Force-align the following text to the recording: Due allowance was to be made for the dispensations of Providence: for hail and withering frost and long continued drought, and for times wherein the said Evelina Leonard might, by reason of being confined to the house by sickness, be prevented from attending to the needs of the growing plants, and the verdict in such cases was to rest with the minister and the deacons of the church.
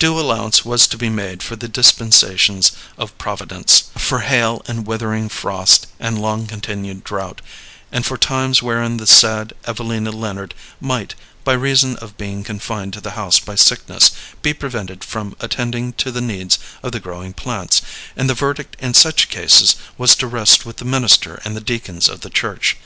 Due 0.00 0.18
allowance 0.18 0.64
was 0.64 0.88
to 0.88 0.96
be 0.98 1.08
made 1.08 1.40
for 1.40 1.54
the 1.54 1.68
dispensations 1.68 2.72
of 2.96 3.16
Providence: 3.16 3.84
for 3.96 4.22
hail 4.22 4.60
and 4.66 4.88
withering 4.88 5.28
frost 5.28 5.86
and 6.00 6.20
long 6.20 6.48
continued 6.48 7.04
drought, 7.04 7.40
and 7.92 8.04
for 8.04 8.16
times 8.18 8.60
wherein 8.60 8.96
the 8.96 9.06
said 9.06 9.52
Evelina 9.68 10.10
Leonard 10.10 10.52
might, 10.80 11.14
by 11.44 11.52
reason 11.52 11.94
of 11.98 12.16
being 12.16 12.42
confined 12.42 12.92
to 12.94 13.00
the 13.00 13.12
house 13.12 13.38
by 13.38 13.54
sickness, 13.54 14.10
be 14.42 14.52
prevented 14.52 15.04
from 15.04 15.36
attending 15.38 15.92
to 15.92 16.10
the 16.10 16.20
needs 16.20 16.58
of 16.82 16.90
the 16.90 16.98
growing 16.98 17.32
plants, 17.32 17.80
and 18.16 18.28
the 18.28 18.34
verdict 18.34 18.76
in 18.80 18.94
such 18.94 19.28
cases 19.28 19.76
was 19.96 20.16
to 20.16 20.26
rest 20.26 20.66
with 20.66 20.78
the 20.78 20.84
minister 20.84 21.40
and 21.44 21.56
the 21.56 21.60
deacons 21.60 22.08
of 22.08 22.22
the 22.22 22.30
church. 22.30 22.76